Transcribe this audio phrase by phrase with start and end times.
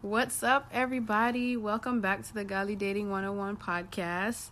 [0.00, 1.56] What's up, everybody?
[1.56, 4.50] Welcome back to the Godly Dating 101 podcast.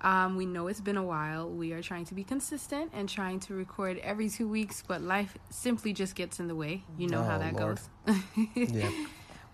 [0.00, 1.48] Um, we know it's been a while.
[1.48, 5.36] We are trying to be consistent and trying to record every two weeks, but life
[5.50, 6.84] simply just gets in the way.
[6.96, 7.80] You know Oh, how that Lord.
[8.06, 8.18] goes.
[8.54, 8.90] Yeah.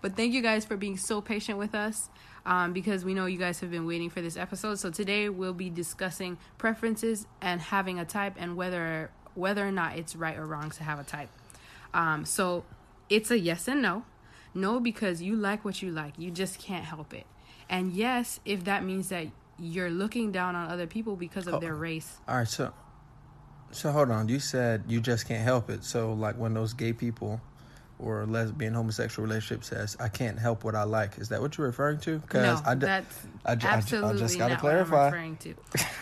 [0.01, 2.09] But thank you guys for being so patient with us
[2.45, 4.79] um, because we know you guys have been waiting for this episode.
[4.79, 9.97] So today we'll be discussing preferences and having a type and whether whether or not
[9.97, 11.29] it's right or wrong to have a type.
[11.93, 12.65] Um, so
[13.09, 14.03] it's a yes and no.
[14.53, 16.17] No, because you like what you like.
[16.17, 17.25] You just can't help it.
[17.69, 19.27] And yes, if that means that
[19.59, 21.59] you're looking down on other people because of Oh.
[21.59, 22.17] their race.
[22.27, 22.73] All right, so
[23.71, 24.27] so hold on.
[24.27, 25.83] You said you just can't help it.
[25.83, 27.39] So like when those gay people
[27.99, 31.67] or lesbian homosexual relationship says, "I can't help what I like," is that what you're
[31.67, 32.21] referring to?
[32.33, 34.91] No, I, d- that's I I absolutely just gotta not clarify.
[34.95, 35.55] what I'm referring to.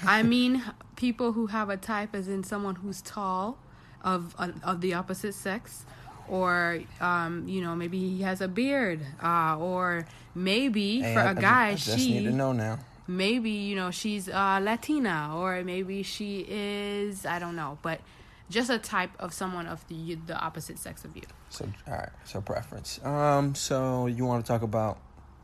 [0.06, 0.64] I mean,
[0.96, 3.58] people who have a type, as in someone who's tall,
[4.04, 5.86] of of the opposite sex,
[6.28, 11.24] or um, you know, maybe he has a beard, uh, or maybe Hey, for I-
[11.24, 12.80] a I ju- guy, I just she need to know now.
[13.08, 18.02] maybe you know she's uh, Latina, or maybe she is I don't know, but
[18.50, 21.24] just a type of someone of the the opposite sex of you.
[21.50, 23.04] So all right, so preference.
[23.04, 25.00] Um, so you want to talk about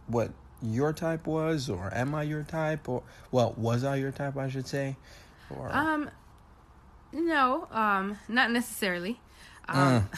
[0.08, 4.38] what your type was, or am I your type, or well, was I your type?
[4.38, 4.96] I should say,
[5.50, 6.09] or Um,
[7.12, 9.20] no, um, not necessarily.
[9.68, 10.09] Um,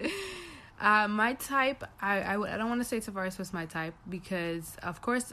[0.80, 4.76] uh, my type, I, I, I don't want to say Tavares was my type because,
[4.82, 5.32] of course,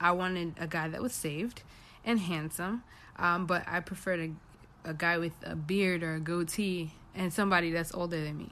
[0.00, 1.62] I wanted a guy that was saved
[2.04, 2.82] and handsome,
[3.16, 4.30] um, but I preferred a,
[4.84, 8.50] a guy with a beard or a goatee and somebody that's older than me.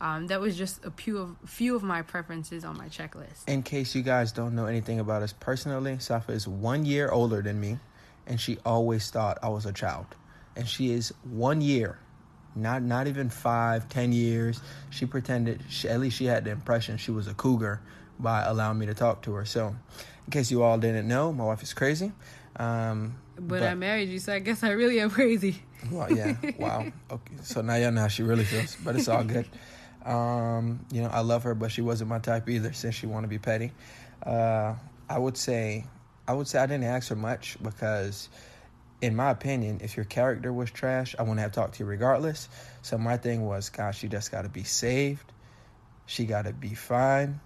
[0.00, 3.48] Um, that was just a few of few of my preferences on my checklist.
[3.48, 7.42] In case you guys don't know anything about us personally, Safa is one year older
[7.42, 7.78] than me,
[8.26, 10.06] and she always thought I was a child.
[10.54, 11.98] And she is one year,
[12.54, 14.60] not not even five, ten years.
[14.90, 17.80] She pretended, she, at least she had the impression she was a cougar
[18.20, 19.44] by allowing me to talk to her.
[19.44, 19.74] So,
[20.26, 22.12] in case you all didn't know, my wife is crazy.
[22.56, 25.62] Um, But, I married you, so I guess I really am crazy.
[25.90, 26.36] well, yeah.
[26.58, 26.86] Wow.
[27.10, 27.34] Okay.
[27.42, 29.48] So now y'all know how she really feels, but it's all good.
[30.04, 32.72] Um, you know, I love her, but she wasn't my type either.
[32.72, 33.72] Since she want to be petty,
[34.24, 34.74] uh,
[35.08, 35.84] I would say,
[36.26, 38.28] I would say I didn't ask her much because,
[39.00, 42.48] in my opinion, if your character was trash, I wouldn't have talked to you regardless.
[42.82, 45.32] So my thing was, gosh, she just got to be saved.
[46.06, 47.40] She got to be fine,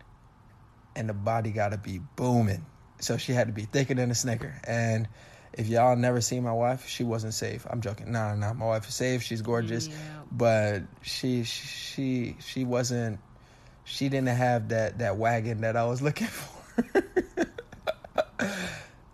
[0.94, 2.64] and the body got to be booming.
[3.00, 5.08] So she had to be thicker than a snicker, and
[5.54, 7.66] if y'all never seen my wife, she wasn't safe.
[7.68, 8.10] I'm joking.
[8.12, 9.22] Nah, nah, my wife is safe.
[9.22, 9.94] She's gorgeous, Yeah.
[10.30, 13.18] but she she she wasn't.
[13.84, 16.62] She didn't have that that wagon that I was looking for.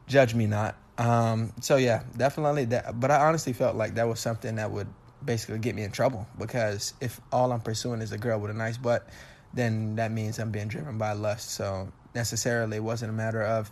[0.07, 0.77] Judge me not.
[0.97, 1.53] Um.
[1.61, 2.99] So yeah, definitely that.
[2.99, 4.89] But I honestly felt like that was something that would
[5.25, 8.55] basically get me in trouble because if all I'm pursuing is a girl with a
[8.55, 9.09] nice butt,
[9.53, 11.51] then that means I'm being driven by lust.
[11.51, 13.71] So necessarily, it wasn't a matter of,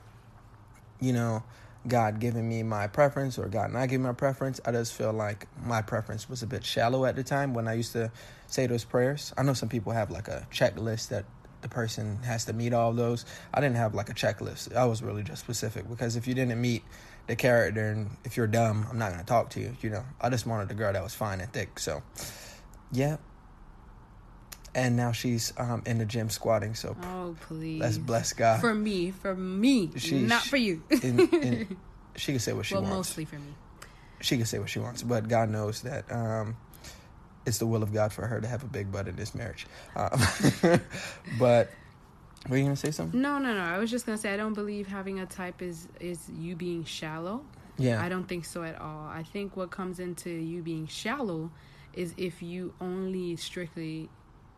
[1.01, 1.43] you know,
[1.89, 4.61] God giving me my preference or God not giving my preference.
[4.65, 7.75] I just feel like my preference was a bit shallow at the time when I
[7.75, 8.11] used to
[8.47, 9.33] say those prayers.
[9.37, 11.25] I know some people have like a checklist that
[11.63, 13.25] the person has to meet all those.
[13.53, 14.75] I didn't have like a checklist.
[14.75, 16.83] I was really just specific because if you didn't meet
[17.27, 20.05] the character and if you're dumb, I'm not going to talk to you, you know.
[20.21, 21.79] I just wanted a girl that was fine and thick.
[21.79, 22.03] So,
[22.93, 23.17] yeah.
[24.77, 26.75] And now she's um, in the gym squatting.
[26.75, 27.81] So, Oh please.
[27.81, 28.61] let's bless God.
[28.61, 30.83] For me, for me, She- not for you.
[32.17, 32.95] she can say what she well, wants.
[32.97, 33.55] mostly for me.
[34.21, 36.57] She can say what she wants, but God knows that um,
[37.47, 39.67] it's the will of God for her to have a big butt in this marriage.
[39.95, 40.21] Um,
[41.39, 41.71] but
[42.49, 43.21] were you gonna say something?
[43.21, 43.61] No, no, no.
[43.61, 46.85] I was just gonna say I don't believe having a type is is you being
[46.85, 47.45] shallow.
[47.79, 49.07] Yeah, I don't think so at all.
[49.07, 51.51] I think what comes into you being shallow
[51.93, 54.09] is if you only strictly,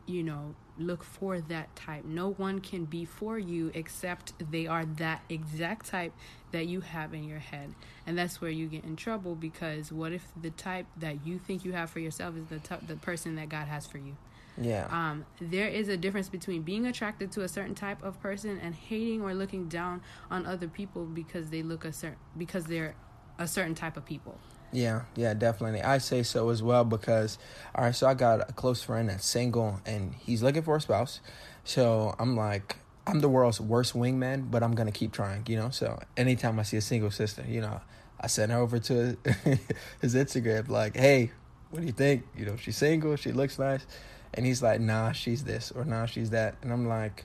[0.09, 2.05] you know, look for that type.
[2.05, 6.13] No one can be for you except they are that exact type
[6.53, 7.75] that you have in your head.
[8.07, 11.65] And that's where you get in trouble because what if the type that you think
[11.65, 14.17] you have for yourself is the type, the person that God has for you?
[14.61, 18.59] yeah, um, there is a difference between being attracted to a certain type of person
[18.61, 20.01] and hating or looking down
[20.31, 22.95] on other people because they look a certain because they're
[23.39, 24.39] a certain type of people.
[24.73, 25.83] Yeah, yeah, definitely.
[25.83, 27.39] I say so as well because,
[27.75, 30.81] all right, so I got a close friend that's single and he's looking for a
[30.81, 31.21] spouse.
[31.65, 32.77] So I'm like,
[33.07, 35.71] I'm the world's worst wingman, but I'm gonna keep trying, you know.
[35.71, 37.81] So anytime I see a single sister, you know,
[38.21, 39.17] I send her over to
[40.01, 41.31] his Instagram, like, hey,
[41.71, 42.27] what do you think?
[42.37, 43.87] You know, she's single, she looks nice.
[44.35, 46.57] And he's like, nah, she's this or nah, she's that.
[46.63, 47.25] And I'm like,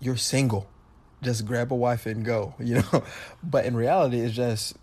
[0.00, 0.68] you're single.
[1.22, 3.04] Just grab a wife and go, you know?
[3.42, 4.76] But in reality, it's just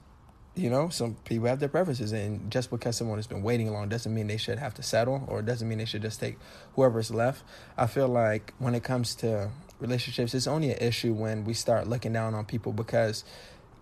[0.55, 3.89] you know, some people have their preferences, and just because someone has been waiting long
[3.89, 6.37] doesn't mean they should have to settle, or it doesn't mean they should just take
[6.75, 7.43] whoever's left.
[7.77, 11.87] I feel like when it comes to relationships, it's only an issue when we start
[11.87, 13.23] looking down on people because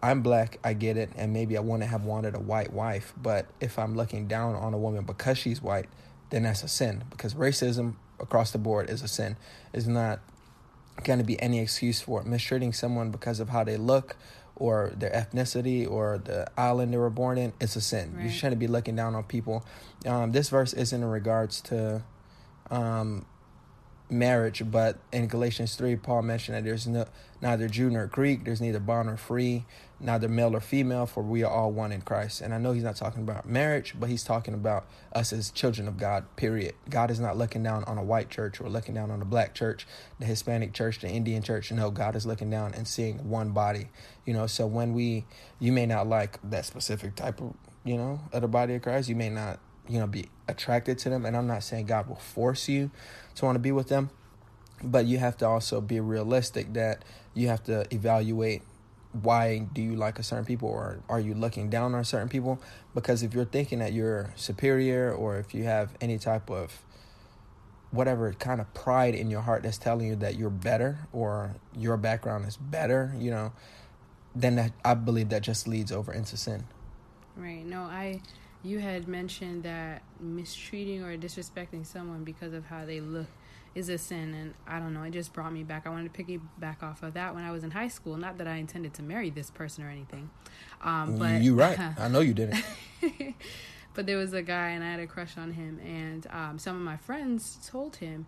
[0.02, 3.48] I'm black, I get it, and maybe I wouldn't have wanted a white wife, but
[3.60, 5.88] if I'm looking down on a woman because she's white,
[6.30, 9.36] then that's a sin because racism across the board is a sin.
[9.74, 10.22] It's not
[11.04, 12.24] going to be any excuse for.
[12.24, 14.16] Mistreating someone because of how they look
[14.56, 18.14] or their ethnicity or the island they were born in, it's a sin.
[18.16, 18.26] Right.
[18.26, 19.66] You shouldn't be looking down on people.
[20.06, 22.04] Um, this verse isn't in regards to
[22.70, 23.26] um,
[24.10, 27.06] marriage, but in Galatians 3, Paul mentioned that there's no,
[27.42, 29.66] neither Jew nor Greek, there's neither bond nor free,
[30.02, 32.42] neither male or female, for we are all one in Christ.
[32.42, 35.88] And I know he's not talking about marriage, but he's talking about us as children
[35.88, 36.74] of God, period.
[36.90, 39.54] God is not looking down on a white church or looking down on a black
[39.54, 39.88] church,
[40.20, 41.72] the Hispanic church, the Indian church.
[41.72, 43.90] No, God is looking down and seeing one body.
[44.26, 45.26] You know, so when we,
[45.60, 47.54] you may not like that specific type of,
[47.84, 49.60] you know, of the body of Christ, you may not
[49.90, 52.92] you know be attracted to them and i'm not saying god will force you
[53.34, 54.12] to want to be with them
[54.84, 57.04] but you have to also be realistic that
[57.34, 58.62] you have to evaluate
[59.14, 62.62] why do you like a certain people or are you looking down on certain people?
[62.96, 66.82] Because if you're thinking that you're superior or if you have any type of
[67.92, 71.98] whatever kind of pride in your heart that's telling you that you're better or your
[71.98, 73.52] background is better you know
[74.34, 76.64] then that, i believe that just leads over into sin.
[77.36, 77.66] Right.
[77.66, 78.22] No i
[78.64, 83.28] you had mentioned that mistreating or disrespecting someone because of how they look
[83.74, 84.34] is a sin?
[84.34, 85.86] And i don't know it just brought me back.
[85.86, 88.18] I wanted to piggyback off of that when i was in high school.
[88.18, 90.30] Not that i intended to marry this person or anything
[90.84, 91.80] um, but you right.
[91.98, 92.64] I know you didn't.
[93.94, 96.76] But there was a guy and i had a crush on him and um, some
[96.76, 98.26] of my friends told him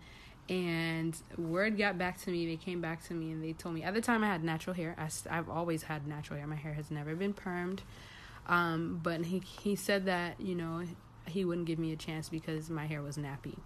[0.50, 2.46] and word got back to me.
[2.46, 4.76] They came back to me and they told me at the time i had natural
[4.76, 4.96] hair.
[4.98, 6.48] I, i've always had natural hair.
[6.48, 7.80] My hair has never been permed.
[8.48, 10.84] Um, but he he said that you know
[11.28, 13.58] he wouldn't give me a chance because my hair was nappy.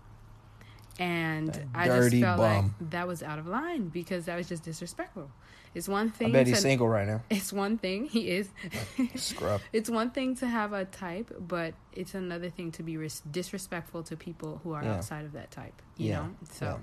[1.00, 2.76] And I just felt bum.
[2.80, 5.30] like that was out of line because that was just disrespectful.
[5.76, 6.30] It's one thing.
[6.30, 7.22] I bet he's to, single right now.
[7.30, 8.50] It's one thing he is.
[9.16, 9.62] Scrub.
[9.74, 14.04] It's one thing to have a type, but it's another thing to be res- disrespectful
[14.04, 14.96] to people who are yeah.
[14.96, 15.80] outside of that type.
[15.98, 16.16] You yeah.
[16.16, 16.80] know, so.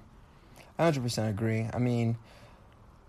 [0.79, 1.67] I hundred percent agree.
[1.73, 2.17] I mean,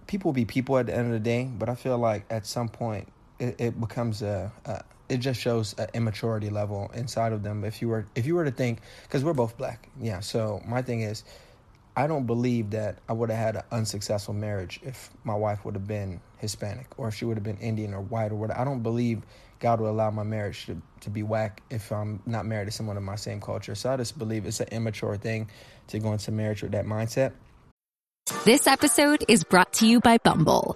[0.07, 2.45] people will be people at the end of the day, but I feel like at
[2.45, 3.07] some point
[3.39, 7.63] it, it becomes a, a, it just shows an immaturity level inside of them.
[7.63, 10.19] If you were if you were to think, because we're both black, yeah.
[10.19, 11.23] So my thing is,
[11.95, 15.75] I don't believe that I would have had an unsuccessful marriage if my wife would
[15.75, 18.59] have been Hispanic or if she would have been Indian or white or whatever.
[18.59, 19.21] I don't believe
[19.59, 22.97] God would allow my marriage to, to be whack if I'm not married to someone
[22.97, 23.75] of my same culture.
[23.75, 25.49] So I just believe it's an immature thing
[25.87, 27.31] to go into marriage with that mindset.
[28.43, 30.75] This episode is brought to you by Bumble.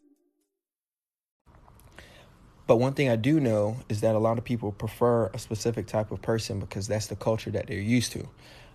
[2.71, 5.87] But one thing I do know is that a lot of people prefer a specific
[5.87, 8.29] type of person because that's the culture that they're used to,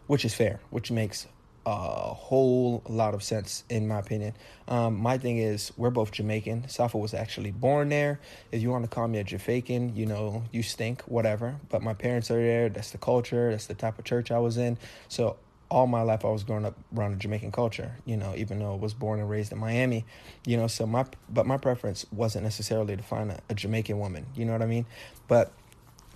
[0.07, 1.27] which is fair, which makes
[1.65, 1.71] a
[2.13, 4.35] whole lot of sense in my opinion.
[4.69, 6.69] Um, my thing is we're both Jamaican.
[6.69, 8.21] Safa was actually born there.
[8.53, 11.57] If you want to call me a Jamaican, you know, you stink, whatever.
[11.71, 12.69] But my parents are there.
[12.69, 13.51] That's the culture.
[13.51, 14.77] That's the type of church I was in.
[15.09, 18.59] So all my life I was growing up around a Jamaican culture, you know, even
[18.59, 20.05] though I was born and raised in Miami,
[20.47, 24.27] you know, so my, but my preference wasn't necessarily to find a, a Jamaican woman,
[24.35, 24.87] you know what I mean?
[25.27, 25.53] But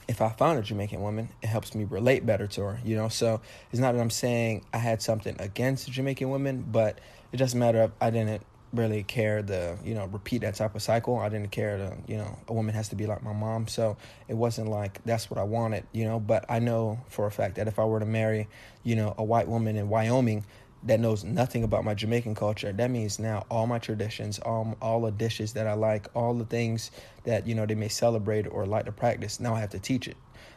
[0.07, 3.09] if I found a Jamaican woman, it helps me relate better to her, you know?
[3.09, 3.41] So
[3.71, 7.01] it's not that I'm saying I had something against Jamaican women, but
[7.33, 8.43] it doesn't matter I didn't
[8.73, 11.19] really care to you know repeat that type of cycle.
[11.19, 13.69] I didn't care to you know a woman has to be like my mom.
[13.69, 13.97] So
[14.29, 17.57] it wasn't like that's what i wanted you know but i know for a fact
[17.57, 18.49] that if i were to marry
[18.85, 20.45] you know a white woman in wyoming
[20.85, 25.01] that knows nothing about my jamaican culture that means now all my traditions all, all
[25.03, 26.91] the dishes that i like all the things
[27.25, 30.09] that you know they may celebrate or like to practice now i have to teach
[30.09, 30.17] it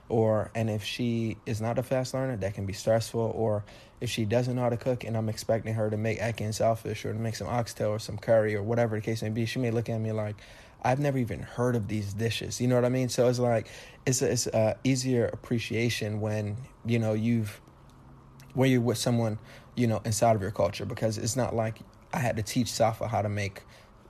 [0.10, 3.34] or and if she is not a fast learner that can be stressful.
[3.36, 3.64] Or
[4.02, 6.54] if she doesn't know how to cook and i'm expecting her to make ackee and
[6.54, 9.46] saltfish or to make some oxtail or some curry or whatever the case may be
[9.46, 10.36] she may look at me like
[10.84, 12.60] i've never even heard of these dishes.
[12.60, 13.10] You know what i mean?
[13.10, 13.68] So it's like
[14.06, 17.62] it's a, it's a easier appreciation when you know you've
[18.54, 19.40] when you're with someone
[19.76, 20.86] you know inside of your culture.
[20.86, 21.80] Because it's not like
[22.14, 23.62] i had to teach safa how to make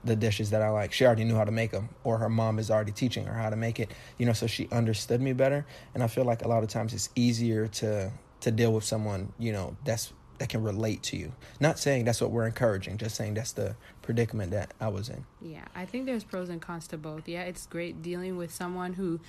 [0.04, 0.92] the dishes that I like.
[0.92, 3.50] She already knew how to make them, or her mom is already teaching her how
[3.50, 3.90] to make it.
[4.18, 5.66] You know, so she understood me better.
[5.94, 9.32] And I feel like a lot of times it's easier to to deal with someone
[9.38, 11.32] you know that's that can relate to you.
[11.60, 15.24] Not saying that's what we're encouraging, just saying that's the predicament that I was in.
[15.40, 17.28] Yeah, I think there's pros and cons to both.
[17.28, 19.20] Yeah, it's great dealing with someone who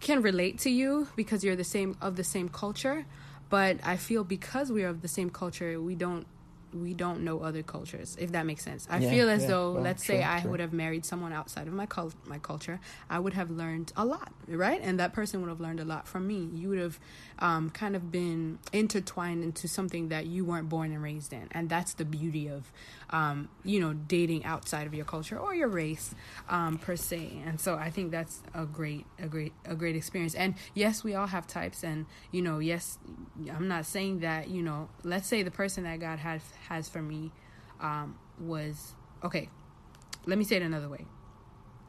[0.00, 3.06] can relate to you because you're the same of the same culture,
[3.50, 6.26] but I feel because we are of the same culture, we don't
[6.82, 8.86] we don't know other cultures if that makes sense.
[8.90, 9.48] I yeah, feel as yeah.
[9.48, 10.50] though well, let's true, say i true.
[10.50, 12.80] would have married someone outside of my cult my culture
[13.10, 14.80] i would have learned a lot right?
[14.82, 16.48] And that person would have learned a lot from me.
[16.54, 17.00] You would have
[17.38, 21.48] um, kind of been intertwined into something that you weren't born and raised in.
[21.50, 22.70] And that's the beauty of
[23.10, 26.14] um, you know dating outside of your culture or your race
[26.48, 27.40] um, per se.
[27.46, 30.34] And so i think that's a great a great a great experience.
[30.34, 31.84] And yes we all have types.
[31.84, 32.98] And you know yes
[33.54, 37.02] i'm not saying that you know let's say the person that god had has for
[37.02, 37.32] me
[37.80, 39.48] um, was okay.
[40.26, 41.06] Let me say it another way.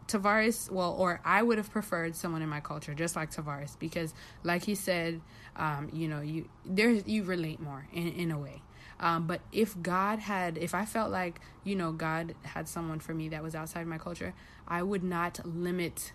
[0.07, 4.13] Tavares, well, or I would have preferred someone in my culture, just like Tavares, because,
[4.43, 5.22] like he said,
[5.57, 8.62] um, you know, you there you relate more in in a way.
[9.00, 13.13] Um, but if God had, if I felt like you know God had someone for
[13.13, 14.34] me that was outside my culture,
[14.67, 16.13] I would not limit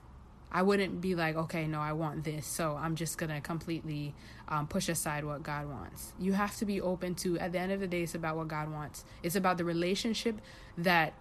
[0.53, 4.15] I wouldn't be like, okay, no, I want this, so I'm just gonna completely
[4.49, 6.13] um, push aside what God wants.
[6.19, 7.39] You have to be open to.
[7.39, 9.05] At the end of the day, it's about what God wants.
[9.23, 10.41] It's about the relationship
[10.77, 11.15] that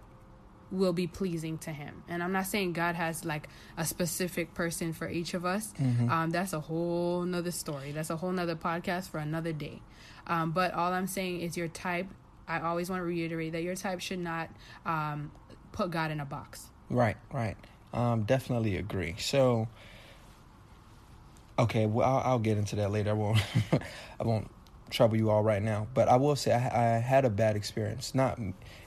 [0.70, 2.02] will be pleasing to Him.
[2.08, 5.72] And I'm not saying God has like a specific person for each of us.
[5.80, 6.10] Mm-hmm.
[6.10, 7.92] Um, that's a whole nother story.
[7.92, 9.80] That's a whole nother podcast for another day.
[10.26, 12.06] Um, but all I'm saying is your type.
[12.48, 14.48] I always want to reiterate that your type should not
[14.84, 15.30] um,
[15.72, 16.68] put God in a box.
[16.90, 17.56] Right, right.
[17.92, 19.16] Um, definitely agree.
[19.18, 19.68] So,
[21.58, 23.10] okay, well, I'll, I'll, get into that later.
[23.10, 23.38] I won't,
[24.20, 24.50] I won't
[24.92, 25.88] trouble you all right now.
[25.94, 28.14] But I will say I, I, had a bad experience.
[28.14, 28.38] Not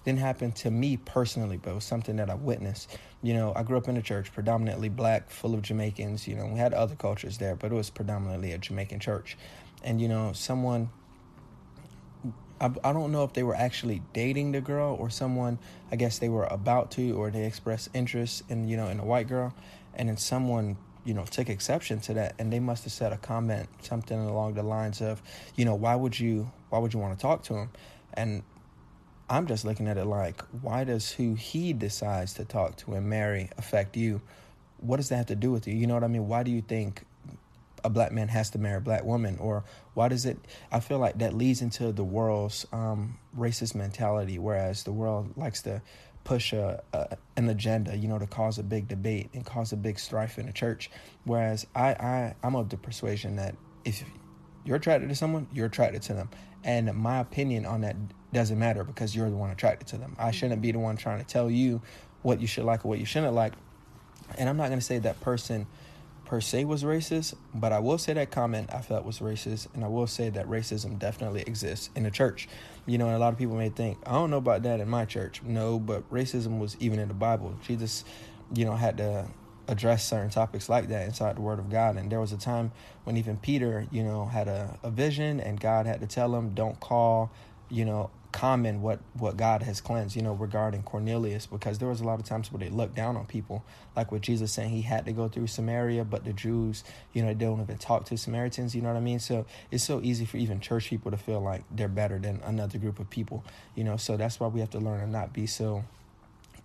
[0.05, 2.97] didn't happen to me personally, but it was something that I witnessed.
[3.21, 6.27] You know, I grew up in a church predominantly black, full of Jamaicans.
[6.27, 9.37] You know, we had other cultures there, but it was predominantly a Jamaican church.
[9.83, 10.89] And you know, someone
[12.59, 15.59] I, I don't know if they were actually dating the girl or someone
[15.91, 19.05] I guess they were about to or they expressed interest in you know in a
[19.05, 19.53] white girl.
[19.93, 23.17] And then someone you know took exception to that and they must have said a
[23.17, 25.21] comment something along the lines of
[25.55, 27.69] you know why would you why would you want to talk to him?
[28.13, 28.43] And
[29.29, 33.09] I'm just looking at it like why does who he decides to talk to and
[33.09, 34.21] marry affect you?
[34.79, 35.75] What does that have to do with you?
[35.75, 36.27] You know what I mean?
[36.27, 37.03] Why do you think
[37.85, 39.63] a black man has to marry a black woman or
[39.93, 40.37] why does it
[40.71, 45.61] i feel like that leads into the world's um, racist mentality whereas the world likes
[45.61, 45.81] to
[46.25, 49.77] push a, a, an agenda you know to cause a big debate and cause a
[49.77, 50.91] big strife in the church.
[51.23, 54.03] Whereas i, I i'm of the persuasion that if
[54.65, 56.29] you're attracted to someone you're attracted to them.
[56.63, 57.95] And my opinion on that
[58.33, 60.15] doesn't matter because you're the one attracted to them.
[60.17, 61.83] I shouldn't be the one trying to tell you
[62.23, 63.53] what you should like or what you shouldn't like.
[64.39, 65.67] And i'm not going to say that person
[66.25, 69.83] per se was racist, but I will say that comment I felt was racist, and
[69.83, 72.47] I will say that racism definitely exists in the church.
[72.85, 74.89] You know, and a lot of people may think, I don't know about that in
[74.89, 75.41] my church.
[75.43, 77.55] No, but racism was even in the Bible.
[77.63, 78.03] Jesus,
[78.53, 79.27] you know, had to
[79.67, 81.97] address certain topics like that inside the Word of God.
[81.97, 82.71] And there was a time
[83.03, 86.53] when even Peter, you know, had a, a vision, and God had to tell him,
[86.53, 87.31] don't call,
[87.69, 92.01] you know, common what what God has cleansed, you know, regarding Cornelius, because there was
[92.01, 93.63] a lot of times where they looked down on people,
[93.95, 97.29] like with Jesus saying he had to go through Samaria, but the Jews, you know,
[97.29, 99.19] they don't even talk to Samaritans, you know what I mean?
[99.19, 102.77] So it's so easy for even church people to feel like they're better than another
[102.77, 103.41] group of people,
[103.73, 103.95] you know.
[103.95, 105.85] So that's why we have to learn to not be so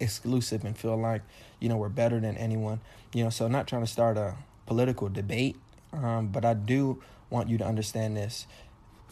[0.01, 1.23] exclusive and feel like,
[1.61, 2.81] you know, we're better than anyone,
[3.15, 3.31] you know.
[3.31, 4.35] So not trying to start a
[4.67, 5.55] political debate,
[5.93, 7.01] um, but I do
[7.31, 8.49] want you to understand this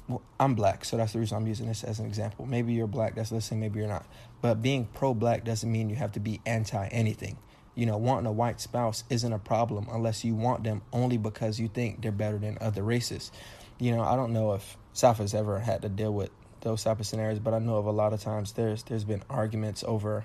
[0.08, 2.46] well, I'm black, so that's the reason I'm using this as an example.
[2.46, 4.06] Maybe you're black, that's listening, maybe you're not.
[4.40, 7.38] But being pro black doesn't mean you have to be anti anything.
[7.74, 11.60] You know, wanting a white spouse isn't a problem unless you want them only because
[11.60, 13.30] you think they're better than other races.
[13.78, 16.30] You know, I don't know if has ever had to deal with
[16.62, 19.22] those type of scenarios, but I know of a lot of times there's there's been
[19.30, 20.24] arguments over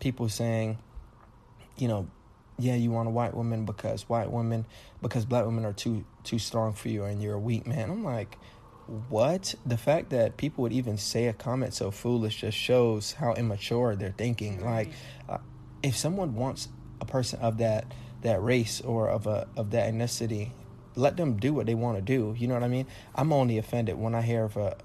[0.00, 0.78] people saying,
[1.76, 2.08] you know,
[2.58, 4.64] yeah, you want a white woman because white women
[5.02, 7.90] because black women are too too strong for you and you're a weak man.
[7.90, 8.38] I'm like,
[9.08, 9.54] what?
[9.64, 13.96] The fact that people would even say a comment so foolish just shows how immature
[13.96, 14.62] they're thinking.
[14.62, 14.88] Right.
[14.88, 14.94] like
[15.28, 15.38] uh,
[15.82, 16.68] if someone wants
[17.00, 20.50] a person of that that race or of a of that ethnicity
[20.96, 22.34] let them do what they want to do.
[22.36, 22.86] You know what i mean?
[23.14, 24.76] I'm only offended when i hear of a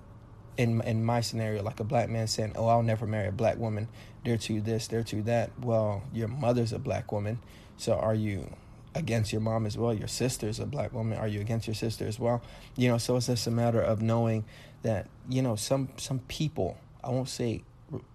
[0.57, 3.57] in in my scenario like a black man saying oh i'll never marry a black
[3.57, 3.87] woman.
[4.25, 5.51] They're to this they're to that.
[5.59, 7.39] Well your mother's a black woman.
[7.77, 8.49] So are you
[8.95, 9.93] against your mom as well.
[9.93, 11.17] Your sister's a black woman.
[11.17, 12.41] Are you against your sister as well?
[12.75, 14.45] You know, so it's just a matter of knowing
[14.83, 16.77] that you know some some people.
[17.03, 17.63] I won't say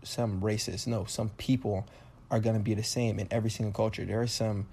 [0.03, 0.87] some races.
[0.87, 1.87] No, some people
[2.31, 4.05] are going to be the same in every single culture.
[4.05, 4.67] There are some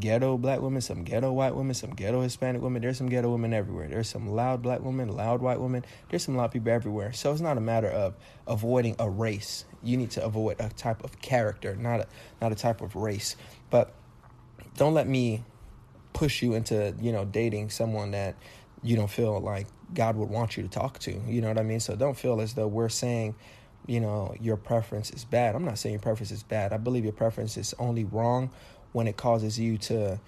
[0.00, 2.82] ghetto black women, some ghetto white women, some ghetto Hispanic women.
[2.82, 3.88] There's some ghetto women everywhere.
[3.88, 5.84] There's some loud black women, loud white women.
[6.10, 7.12] There's some loud people everywhere.
[7.12, 8.14] So it's not a matter of
[8.46, 9.64] avoiding a race.
[9.82, 12.06] You need to avoid a type of character, not a
[12.40, 13.36] not a type of race.
[13.70, 13.92] But
[14.78, 15.44] don't let me
[16.12, 18.36] push you into you know dating someone that
[18.82, 21.12] you don't feel like God would want you to talk to.
[21.26, 21.80] You know what I mean?
[21.80, 23.34] So don't feel as though we're saying
[23.86, 25.54] you know your preference is bad.
[25.54, 26.72] I'm not saying your preference is bad.
[26.72, 28.50] I believe your preference is only wrong
[28.92, 30.18] when it causes you to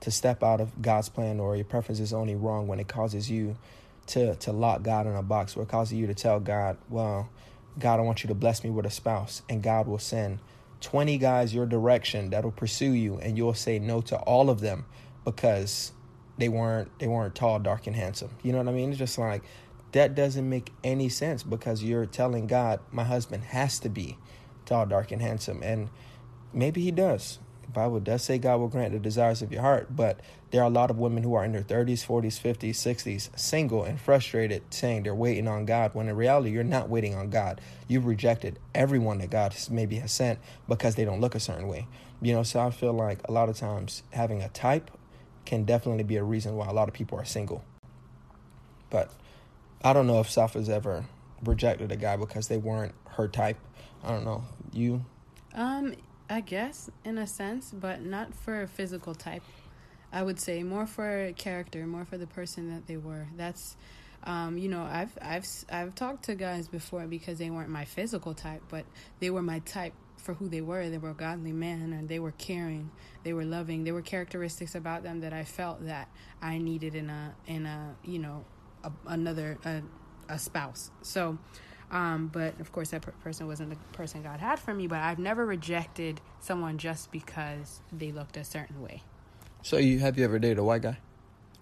[0.00, 3.28] to step out of God's plan, or your preference is only wrong when it causes
[3.28, 3.56] you
[4.08, 7.28] to to lock God in a box, where it causes you to tell God, "Well,
[7.78, 10.38] God, I want you to bless me with a spouse," and God will send
[10.80, 14.84] 20 guys your direction that'll pursue you, and you'll say no to all of them
[15.24, 15.92] because
[16.38, 18.30] they weren't they weren't tall, dark, and handsome.
[18.42, 18.90] You know what I mean?
[18.90, 19.42] It's just like
[19.92, 24.18] that doesn't make any sense because you're telling God, "My husband has to be
[24.66, 25.88] tall, dark, and handsome," and
[26.52, 27.38] maybe he does
[27.72, 30.20] Bible does say God will grant the desires of your heart, but
[30.50, 33.84] there are a lot of women who are in their 30s, 40s, 50s, 60s, single
[33.84, 37.60] and frustrated, saying they're waiting on God, when in reality, you're not waiting on God.
[37.88, 41.86] You've rejected everyone that God maybe has sent because they don't look a certain way.
[42.22, 44.90] You know, so I feel like a lot of times having a type
[45.44, 47.64] can definitely be a reason why a lot of people are single.
[48.90, 49.10] But
[49.82, 51.04] I don't know if Safa's ever
[51.44, 53.58] rejected a guy because they weren't her type.
[54.02, 54.44] I don't know.
[54.72, 55.04] You?
[55.54, 55.94] Um,
[56.28, 59.42] I guess in a sense, but not for a physical type.
[60.12, 63.26] I would say more for character, more for the person that they were.
[63.36, 63.76] That's
[64.24, 68.34] um, you know, I've I've I've talked to guys before because they weren't my physical
[68.34, 68.84] type, but
[69.20, 70.88] they were my type for who they were.
[70.90, 72.90] They were a godly man and they were caring,
[73.22, 73.84] they were loving.
[73.84, 76.08] There were characteristics about them that I felt that
[76.42, 78.44] I needed in a in a, you know,
[78.82, 79.82] a, another a,
[80.28, 80.90] a spouse.
[81.02, 81.38] So,
[81.90, 84.86] um, but of course, that per- person wasn't the person God had for me.
[84.86, 89.02] But I've never rejected someone just because they looked a certain way.
[89.62, 90.98] So, you have you ever dated a white guy?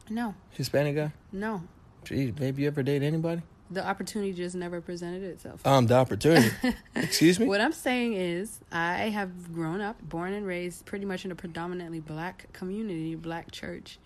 [0.08, 0.34] No.
[0.50, 1.12] Hispanic guy?
[1.32, 1.62] No.
[2.04, 3.42] Geez, maybe you ever dated anybody?
[3.70, 5.66] The opportunity just never presented itself.
[5.66, 6.50] Um, the opportunity.
[6.94, 7.46] Excuse me.
[7.46, 11.34] What I'm saying is, I have grown up, born and raised, pretty much in a
[11.34, 13.98] predominantly black community, black church.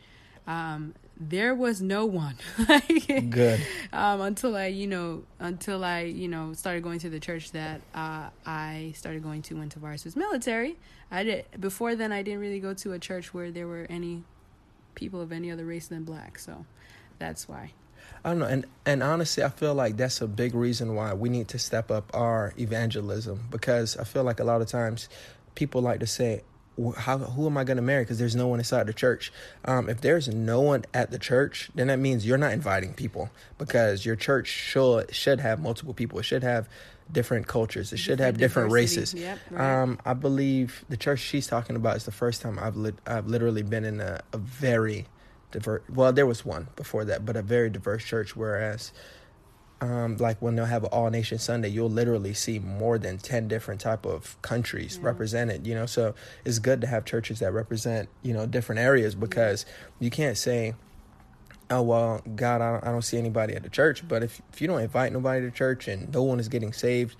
[0.46, 2.36] Um, there was no one
[3.30, 3.60] good
[3.92, 7.80] um, until I, you know, until I, you know, started going to the church that
[7.94, 10.76] uh, I started going to when Tavares was military.
[11.10, 12.12] I did before then.
[12.12, 14.22] I didn't really go to a church where there were any
[14.94, 16.38] people of any other race than black.
[16.38, 16.66] So
[17.18, 17.72] that's why.
[18.24, 21.28] I don't know, and and honestly, I feel like that's a big reason why we
[21.28, 25.08] need to step up our evangelism because I feel like a lot of times
[25.54, 26.42] people like to say,
[26.96, 28.04] how who am I going to marry?
[28.04, 29.32] Because there's no one inside the church.
[29.64, 33.30] Um, if there's no one at the church, then that means you're not inviting people
[33.58, 36.18] because your church should should have multiple people.
[36.18, 36.68] It should have
[37.10, 37.92] different cultures.
[37.92, 39.14] It should have different races.
[39.14, 39.82] Yep, right.
[39.82, 43.26] um, I believe the church she's talking about is the first time I've lit, I've
[43.26, 45.06] literally been in a, a very
[45.50, 45.82] diverse.
[45.88, 48.36] Well, there was one before that, but a very diverse church.
[48.36, 48.92] Whereas
[49.80, 53.46] um, like when they'll have an all nation Sunday, you'll literally see more than ten
[53.46, 55.06] different type of countries yeah.
[55.06, 55.66] represented.
[55.66, 56.14] You know, so
[56.44, 60.04] it's good to have churches that represent you know different areas because yeah.
[60.04, 60.74] you can't say,
[61.70, 64.60] "Oh well, God, I don't, I don't see anybody at the church." But if if
[64.60, 67.16] you don't invite nobody to church and no one is getting saved,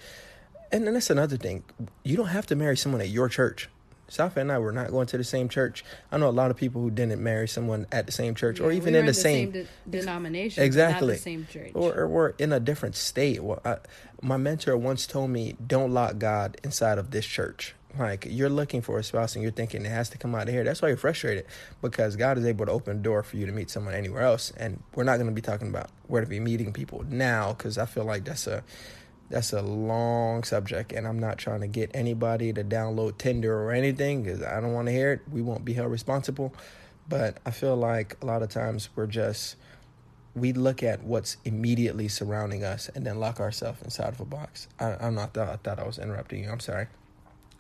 [0.72, 1.62] and then that's another thing,
[2.02, 3.68] you don't have to marry someone at your church.
[4.08, 5.84] Safa and I were not going to the same church.
[6.10, 8.66] I know a lot of people who didn't marry someone at the same church, yeah,
[8.66, 11.94] or even we in the, the same, same de- denomination, exactly, the same church, or,
[11.94, 13.42] or we're in a different state.
[13.42, 13.76] Well, I,
[14.22, 18.82] my mentor once told me, "Don't lock God inside of this church." Like you're looking
[18.82, 20.62] for a spouse and you're thinking it has to come out of here.
[20.62, 21.46] That's why you're frustrated
[21.80, 24.52] because God is able to open a door for you to meet someone anywhere else.
[24.56, 27.78] And we're not going to be talking about where to be meeting people now because
[27.78, 28.62] I feel like that's a
[29.30, 33.72] that's a long subject and i'm not trying to get anybody to download tinder or
[33.72, 35.20] anything because i don't want to hear it.
[35.30, 36.54] We won't be held responsible.
[37.08, 39.56] But i feel like a lot of times we're just
[40.34, 44.68] we look at what's immediately surrounding us and then lock ourselves inside of a box.
[44.78, 46.50] I, i'm not thought, I thought i was interrupting you.
[46.50, 46.86] I'm sorry.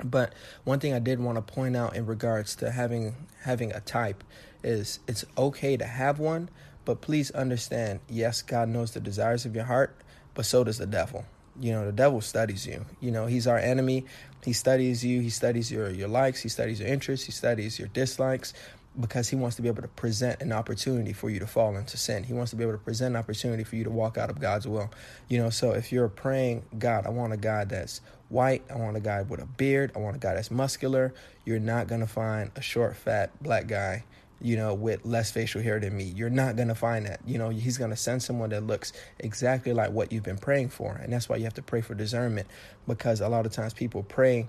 [0.04, 0.32] But
[0.64, 4.22] one thing i did want to point out in regards to having having a type
[4.62, 6.50] is it's okay to have one
[6.84, 9.96] but please understand yes god knows the desires of your heart
[10.34, 11.24] but so does the devil
[11.60, 12.84] you know the devil studies you.
[13.00, 14.06] You know he's our enemy.
[14.44, 15.20] He studies you.
[15.20, 16.40] He studies your your likes.
[16.42, 17.26] He studies your interests.
[17.26, 18.54] He studies your dislikes
[18.98, 21.96] because he wants to be able to present an opportunity for you to fall into
[21.96, 22.24] sin.
[22.24, 24.40] He wants to be able to present an opportunity for you to walk out of
[24.40, 24.90] god's will.
[25.28, 28.62] You know so if you're praying god i want a guy that's white.
[28.70, 29.92] I want a guy with a beard.
[29.96, 31.14] I want a guy that's muscular.
[31.44, 34.04] You're not going to find a short fat black guy
[34.40, 36.04] you know, with less facial hair than me.
[36.04, 37.20] You're not going to find that.
[37.26, 40.68] You know, he's going to send someone that looks exactly like what you've been praying
[40.70, 40.94] for.
[40.94, 42.46] And that's why you have to pray for discernment
[42.86, 44.48] because a lot of times people pray,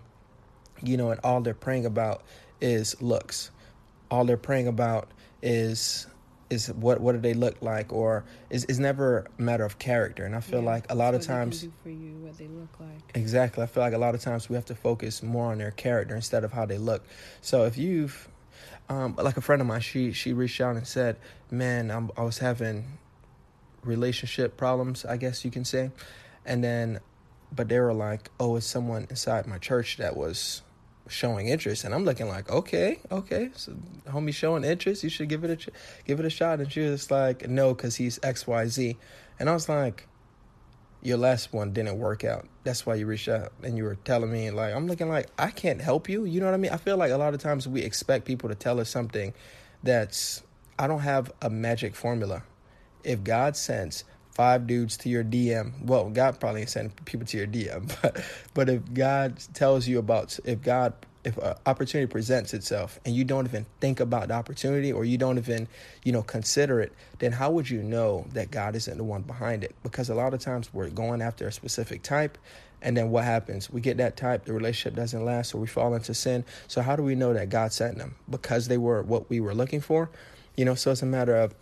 [0.84, 2.24] you know, and all they're praying about
[2.62, 3.52] is looks.
[4.12, 5.10] all they're praying about
[5.42, 6.08] is
[6.50, 10.26] is what what do they look like or is is never a matter of character
[10.26, 13.12] and i feel yeah, like a lot of times for you what they look like
[13.14, 15.72] exactly i feel like a lot of times we have to focus more on their
[15.72, 17.06] character instead of how they look
[17.42, 18.28] so if you've
[18.90, 21.18] um, like a friend of mine she she reached out and said
[21.52, 22.98] man I'm, i was having
[23.84, 25.92] relationship problems i guess you can say.
[26.46, 27.00] And then
[27.52, 30.64] but they were like oh it's someone inside my church that was
[31.10, 33.74] showing interest, and I'm looking like, okay, okay, so
[34.08, 35.72] homie showing interest, you should give it a
[36.06, 36.60] give it a shot.
[36.60, 38.98] And she was like, no, because he's X Y Z,
[39.40, 40.08] and I was like,
[41.02, 42.48] your last one didn't work out.
[42.64, 45.52] That's why you reached out, and you were telling me like, I'm looking like I
[45.52, 46.26] can't help you.
[46.26, 46.72] You know what I mean?
[46.72, 49.34] I feel like a lot of times we expect people to tell us something
[49.84, 50.44] that's
[50.78, 52.44] I don't have a magic formula.
[53.04, 54.04] If God sends
[54.40, 55.74] five dudes to your DM.
[55.84, 60.00] Well, God probably ain't sending people to your DM, but but if God tells you
[60.00, 60.94] about if God
[61.30, 65.18] if an opportunity presents itself and you don't even think about the opportunity or you
[65.18, 65.68] don't even
[66.04, 69.64] you know consider it then how would you know that god isn't the one behind
[69.64, 69.76] it?
[69.84, 72.38] Because a lot of times we're going after a specific type
[72.82, 73.70] and then what happens?
[73.70, 76.46] We get that type the relationship doesn't last or we fall into sin.
[76.68, 78.16] So how do we know that god sent them?
[78.30, 80.10] Because they were what we were looking for?
[80.56, 81.54] You know so it's a matter of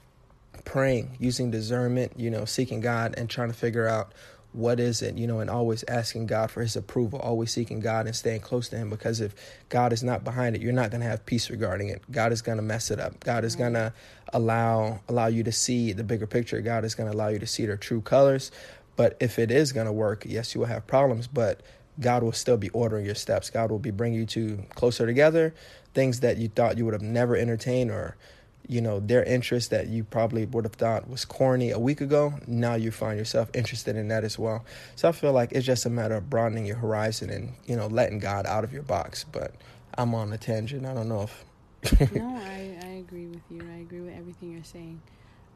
[0.66, 4.12] praying, using discernment, you know, seeking God and trying to figure out
[4.54, 8.08] what is it, you know, and always asking God for his approval, always seeking God
[8.08, 9.36] and staying close to him because if
[9.70, 12.02] God is not behind it, you're not going to have peace regarding it.
[12.12, 13.20] God is going to mess it up.
[13.20, 13.94] God is going to
[14.34, 16.62] allow allow you to see the bigger picture.
[16.62, 18.52] God is going to allow you to see their true colors.
[18.96, 21.62] But if it is going to work, yes, you will have problems, but
[22.00, 23.50] God will still be ordering your steps.
[23.50, 25.54] God will be bringing you to closer together,
[25.94, 28.18] things that you thought you would have never entertained or
[28.68, 32.34] you know their interest that you probably would have thought was corny a week ago
[32.48, 34.66] now you find yourself interested in that as well.
[34.96, 37.88] So i feel like it's just a matter of broadening your horizon and you know
[37.88, 39.54] letting god out of your box but
[39.98, 40.86] i'm on a tangent.
[40.86, 43.62] I don't know if no I, I agree with you.
[43.74, 45.02] I agree with everything you're saying.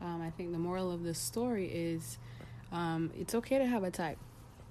[0.02, 2.18] Um, i think the moral of the story is
[2.72, 4.18] um, it's okay to have a type.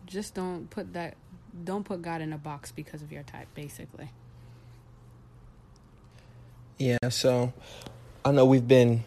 [0.06, 1.16] Just don't put that
[1.64, 4.10] don't put god in a box because of your type basically.
[6.78, 7.52] Yeah so
[8.22, 9.04] I know we've been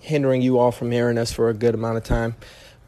[0.00, 2.36] hindering you all from hearing us for a good amount of time.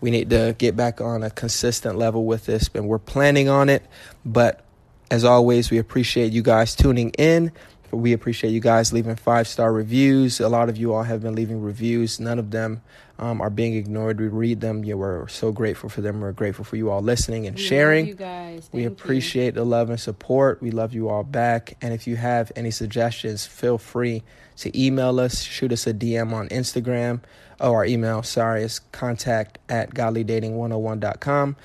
[0.02, 3.68] We need to get back on a consistent level with this, and we're planning on
[3.68, 3.82] it.
[4.24, 4.64] But
[5.11, 7.52] as always, we appreciate you guys tuning in.
[7.92, 10.40] We appreciate you guys leaving five star reviews.
[10.40, 12.18] A lot of you all have been leaving reviews.
[12.18, 12.81] None of them
[13.18, 14.18] um, are being ignored.
[14.18, 14.83] We read them.
[14.83, 16.20] Yeah, we're so grateful for them.
[16.20, 18.07] We're grateful for you all listening and we sharing.
[18.07, 18.70] you guys.
[18.72, 19.52] we appreciate you.
[19.52, 20.62] the love and support.
[20.62, 21.76] We love you all back.
[21.83, 24.22] And if you have any suggestions, feel free
[24.57, 27.20] to email us, shoot us a DM on Instagram.
[27.61, 31.57] Oh, our email, sorry, is contact at godlydating101.com.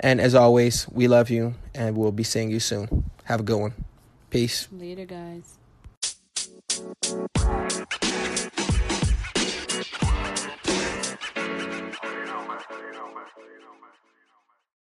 [0.00, 3.10] And as always, we love you and we'll be seeing you soon.
[3.24, 3.74] Have a good one.
[4.30, 4.66] Peace.
[4.72, 5.58] Later, guys.
[6.74, 8.23] Thank you.